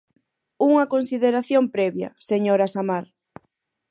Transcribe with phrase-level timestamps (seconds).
[0.69, 3.05] Unha consideración previa, señora Samar.